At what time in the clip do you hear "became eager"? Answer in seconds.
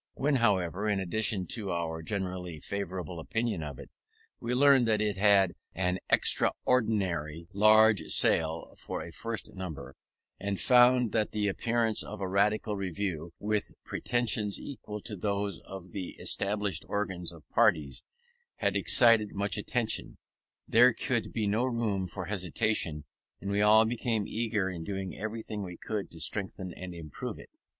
23.85-24.67